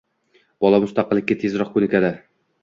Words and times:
Bola 0.65 0.79
mustaqillikka 0.85 1.37
tezroq 1.45 1.71
ko‘nikadi. 1.77 2.11